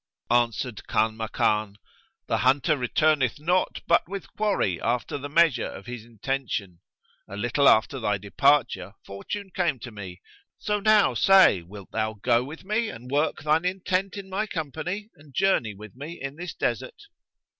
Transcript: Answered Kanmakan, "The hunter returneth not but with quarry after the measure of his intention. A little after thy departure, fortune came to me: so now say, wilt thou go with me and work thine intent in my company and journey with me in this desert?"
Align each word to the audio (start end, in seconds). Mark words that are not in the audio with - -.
Answered 0.31 0.81
Kanmakan, 0.89 1.75
"The 2.25 2.39
hunter 2.39 2.75
returneth 2.75 3.39
not 3.39 3.81
but 3.85 4.09
with 4.09 4.33
quarry 4.35 4.81
after 4.81 5.15
the 5.19 5.29
measure 5.29 5.67
of 5.67 5.85
his 5.85 6.03
intention. 6.03 6.79
A 7.27 7.37
little 7.37 7.69
after 7.69 7.99
thy 7.99 8.17
departure, 8.17 8.93
fortune 9.05 9.51
came 9.55 9.77
to 9.81 9.91
me: 9.91 10.19
so 10.57 10.79
now 10.79 11.13
say, 11.13 11.61
wilt 11.61 11.91
thou 11.91 12.15
go 12.15 12.43
with 12.43 12.63
me 12.65 12.89
and 12.89 13.11
work 13.11 13.43
thine 13.43 13.63
intent 13.63 14.17
in 14.17 14.27
my 14.27 14.47
company 14.47 15.11
and 15.17 15.35
journey 15.35 15.75
with 15.75 15.95
me 15.95 16.19
in 16.19 16.35
this 16.35 16.55
desert?" 16.55 17.03